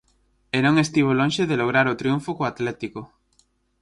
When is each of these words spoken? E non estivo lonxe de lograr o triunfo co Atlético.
E 0.55 0.57
non 0.65 0.75
estivo 0.83 1.11
lonxe 1.19 1.43
de 1.49 1.59
lograr 1.61 1.85
o 1.89 1.99
triunfo 2.01 2.29
co 2.37 2.47
Atlético. 2.51 3.01